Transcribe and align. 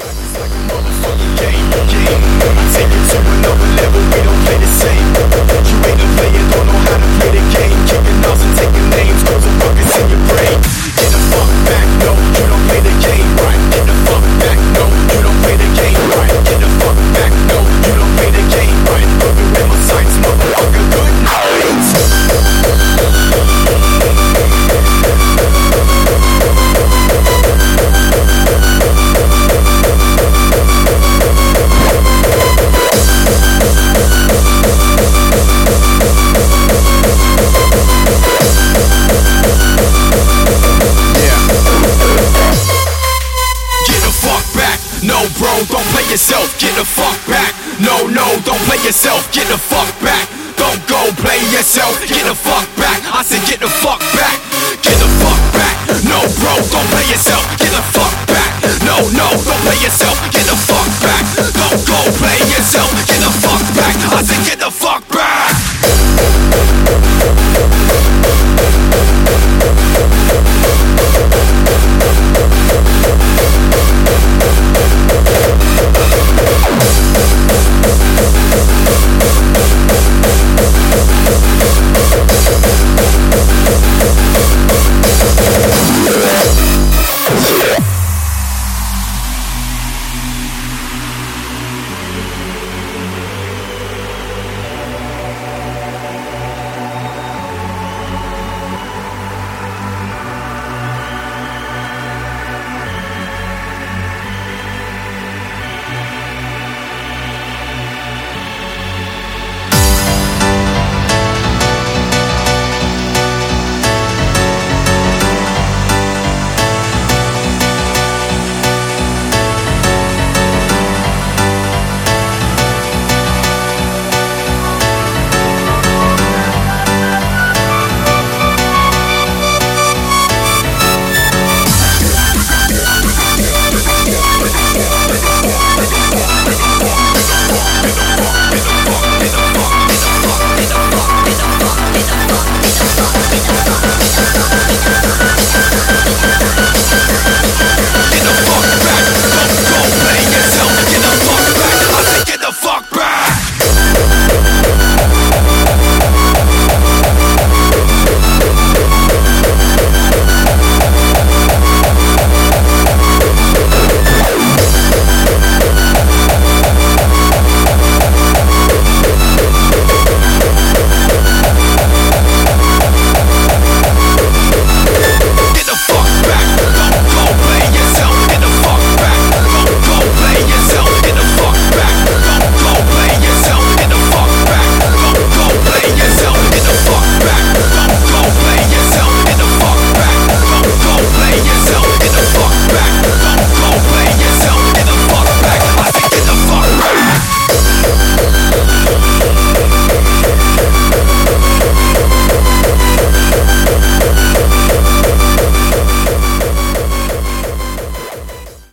Yeah. 0.00 0.73
Yourself, 46.14 46.46
get 46.60 46.70
the 46.78 46.86
fuck 46.86 47.18
back. 47.26 47.50
No, 47.82 48.06
no, 48.06 48.22
don't 48.46 48.62
play 48.70 48.78
yourself, 48.86 49.26
get 49.34 49.50
the 49.50 49.58
fuck 49.58 49.90
back. 49.98 50.30
Don't 50.54 50.78
go 50.86 51.10
play 51.18 51.42
yourself, 51.50 51.98
get 52.06 52.22
the 52.22 52.34
fuck 52.38 52.70
back. 52.78 53.02
I 53.10 53.26
said 53.26 53.42
get 53.50 53.58
the 53.58 53.66
fuck 53.66 53.98
back, 54.14 54.38
get 54.78 54.94
the 54.94 55.10
fuck 55.18 55.42
back. 55.50 55.74
No, 56.06 56.22
bro, 56.38 56.54
don't 56.70 56.86
play 56.94 57.02
yourself, 57.10 57.42
get 57.58 57.74
the 57.74 57.82
fuck 57.90 58.14
back. 58.30 58.62
No, 58.86 58.94
no, 59.10 59.26
don't 59.42 59.62
play 59.66 59.78
yourself, 59.82 60.14